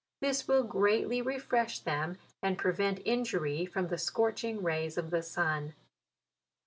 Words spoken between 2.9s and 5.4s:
injury from the scorching rays of the